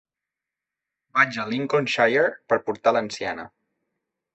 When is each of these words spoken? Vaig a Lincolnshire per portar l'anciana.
Vaig 1.19 1.39
a 1.43 1.47
Lincolnshire 1.51 2.27
per 2.51 2.61
portar 2.71 2.99
l'anciana. 2.99 3.51